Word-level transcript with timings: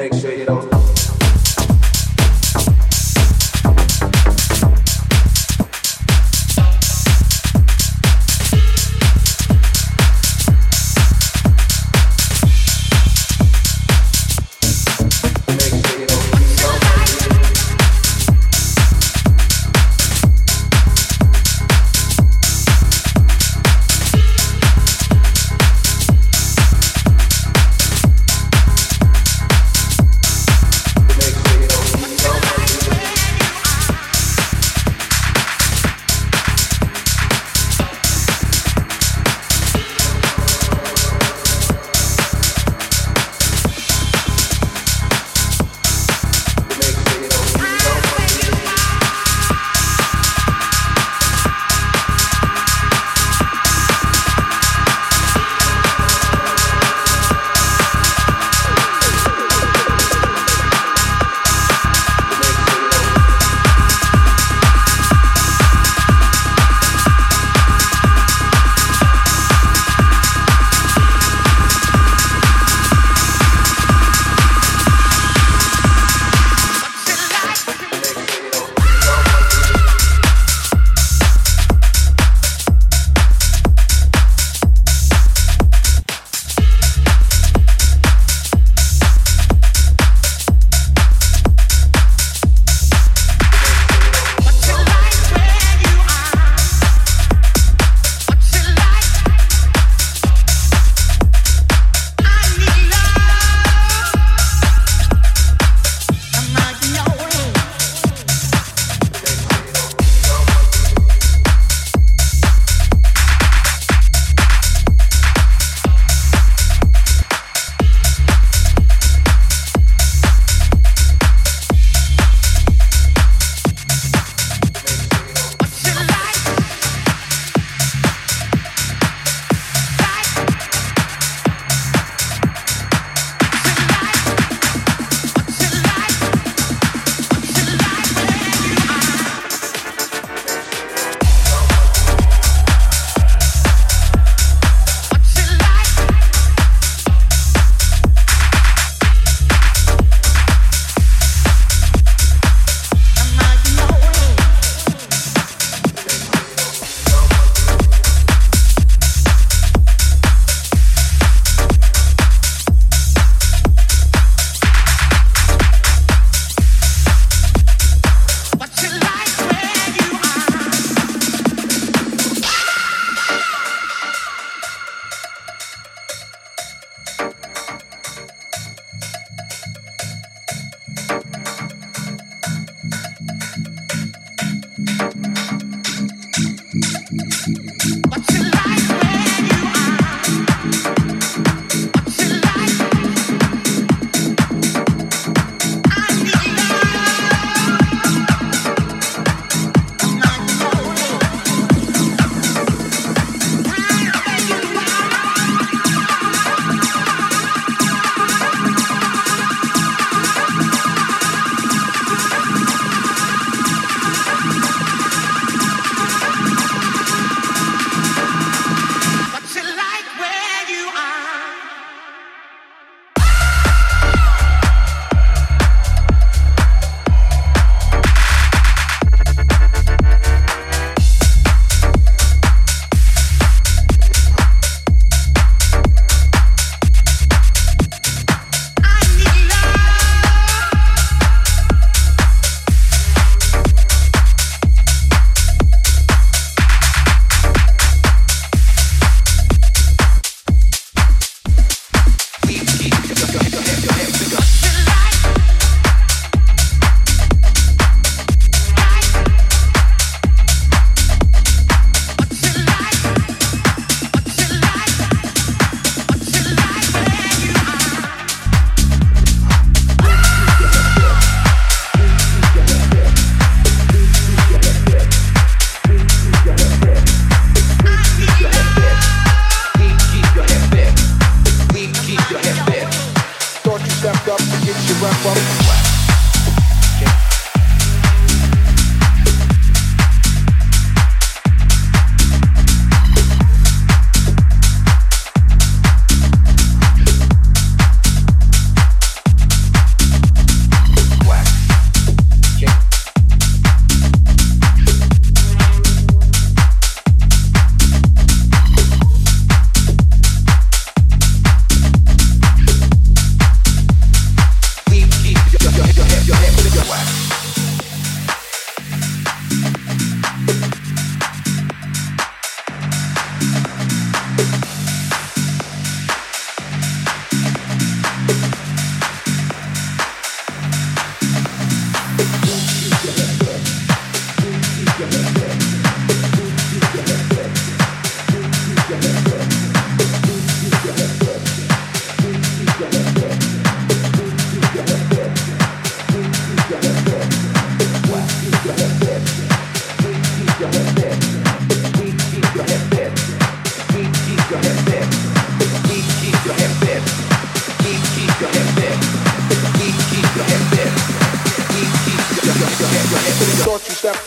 make 0.00 0.14
sure 0.14 0.32
you 0.32 0.46
don't. 0.46 0.79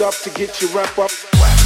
You 0.03 0.09
up 0.09 0.15
to 0.15 0.29
get 0.31 0.61
your 0.61 0.69
wrap 0.71 0.99
up. 0.99 1.62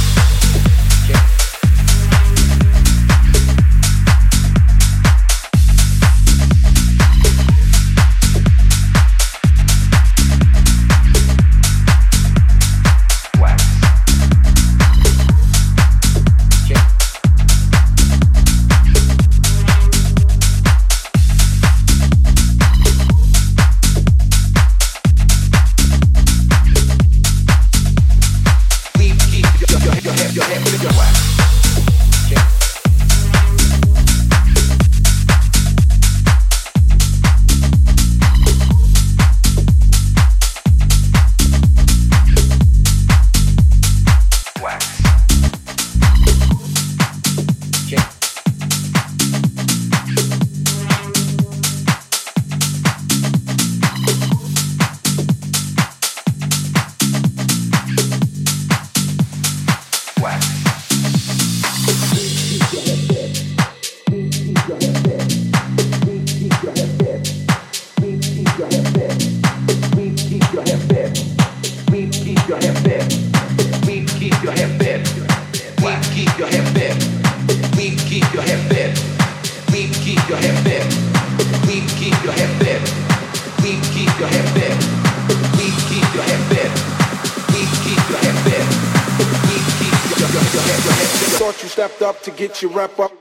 Get 92.30 92.62
your 92.62 92.70
rep 92.72 92.98
up. 92.98 93.12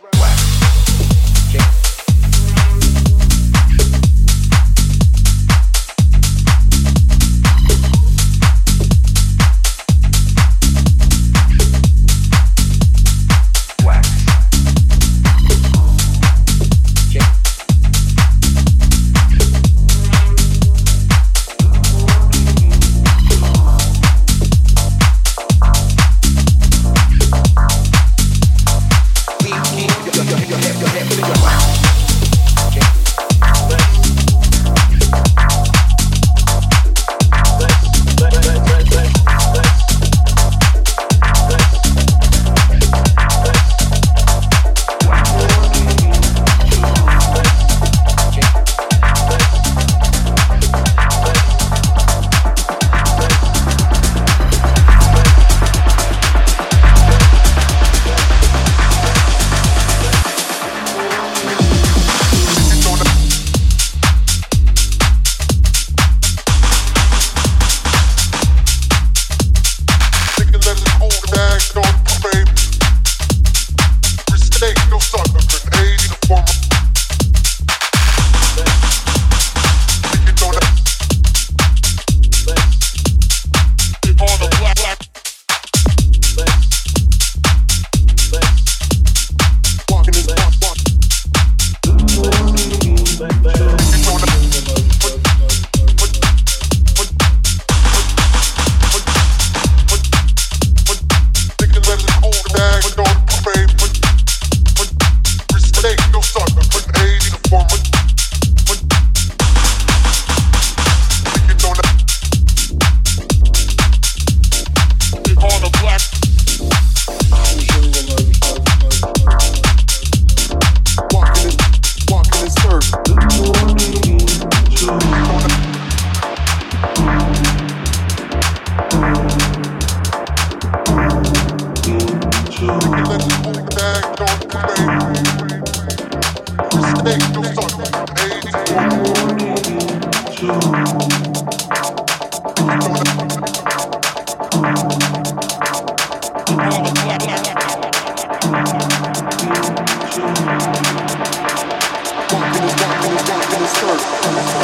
Come 153.97 154.37
on. 154.37 154.56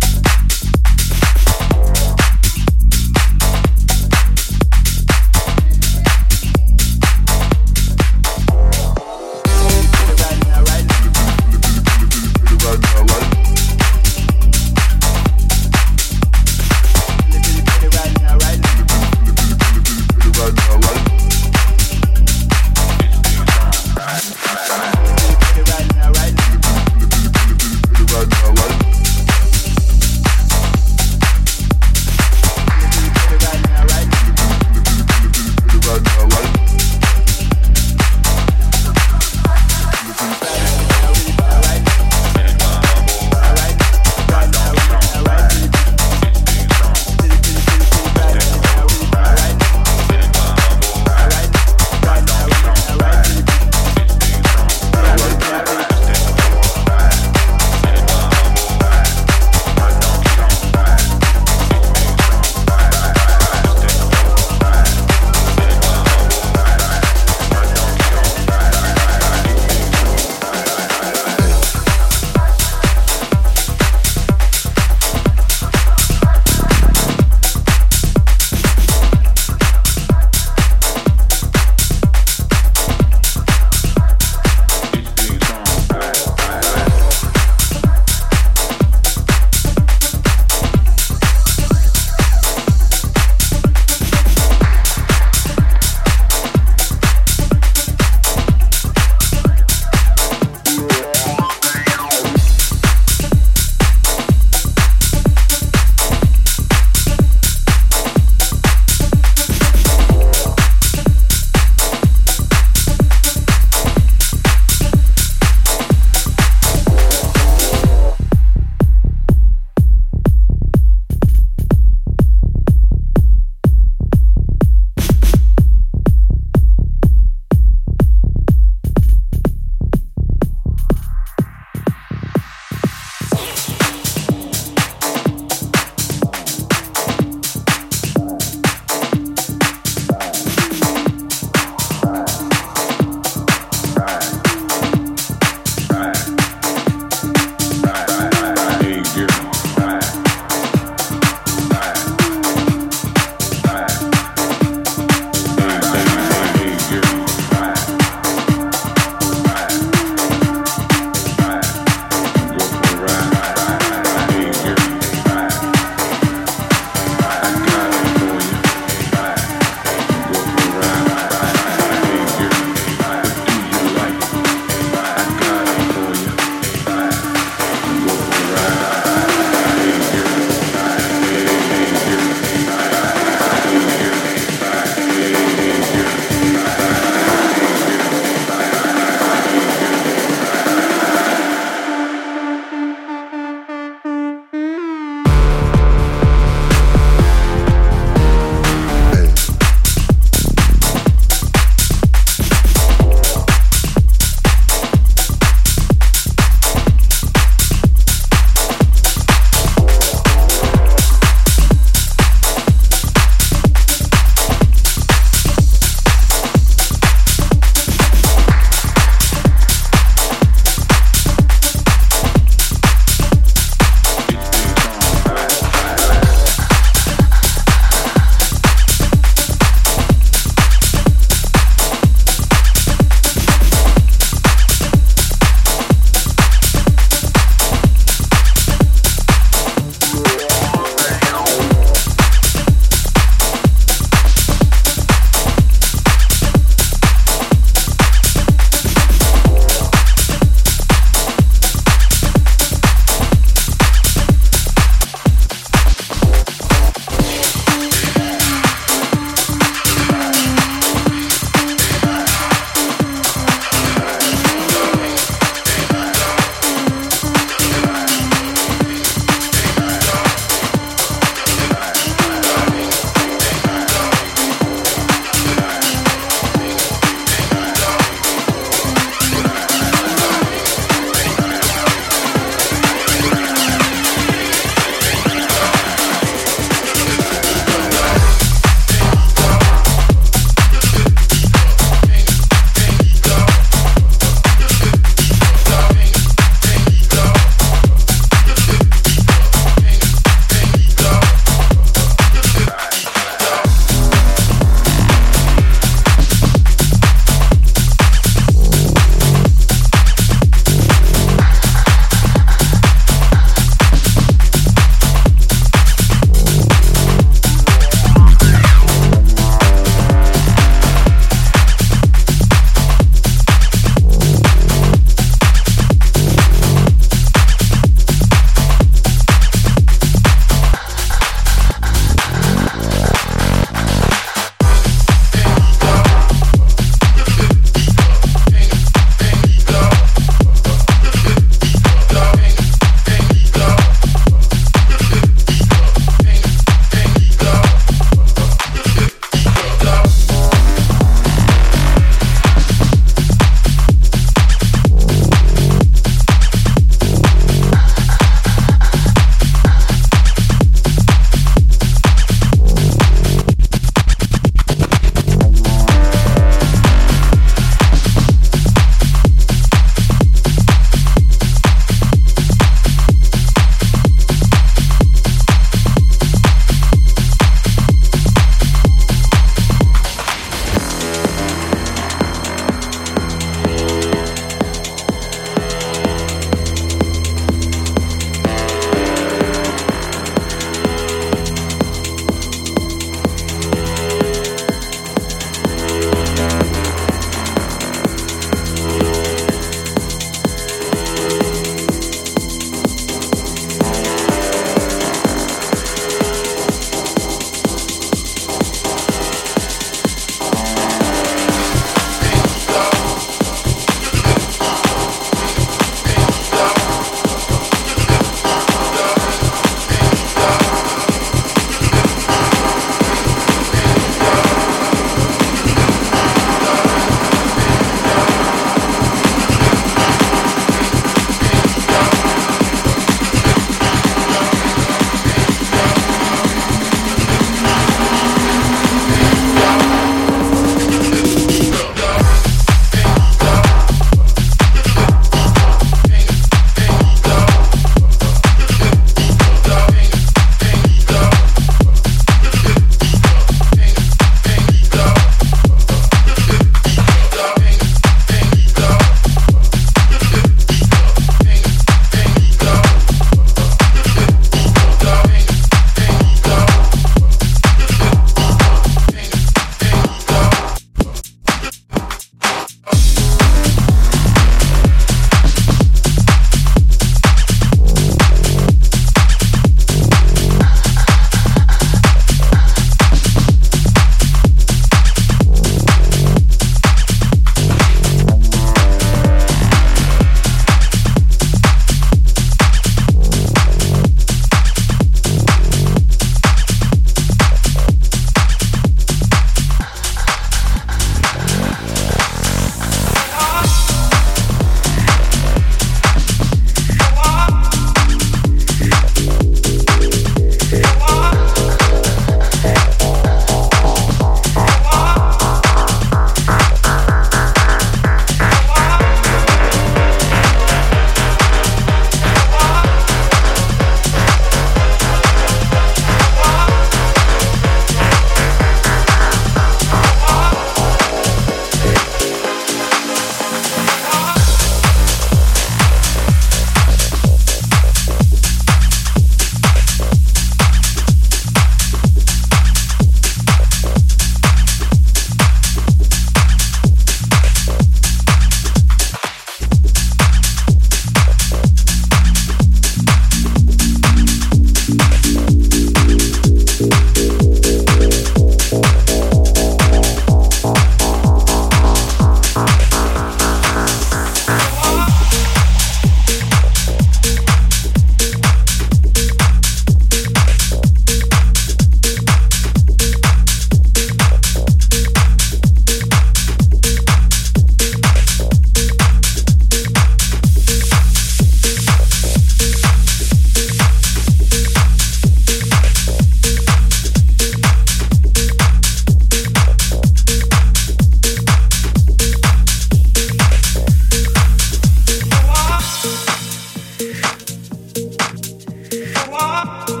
Thank 599.41 600.00